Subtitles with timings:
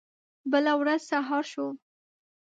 [0.51, 1.67] بله ورځ سهار شو.